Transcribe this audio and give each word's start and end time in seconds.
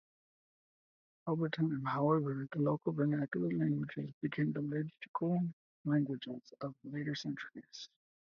Over 1.27 1.47
time, 1.47 1.85
however, 1.85 2.47
the 2.51 2.57
local 2.59 2.91
vernacular 2.91 3.51
languages 3.51 4.11
became 4.23 4.51
the 4.51 4.61
liturgical 4.63 5.43
languages 5.85 6.41
of 6.61 6.73
later 6.85 7.13
centuries. 7.13 7.87